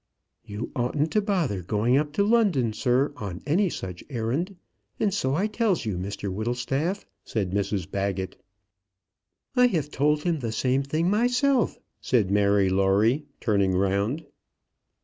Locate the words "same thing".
10.51-11.07